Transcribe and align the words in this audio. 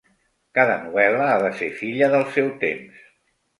Cada 0.59 0.77
novel·la 0.85 1.27
ha 1.35 1.37
de 1.45 1.53
ser 1.61 1.69
filla 1.83 2.11
del 2.17 2.27
seu 2.39 2.53
temps! 2.67 3.07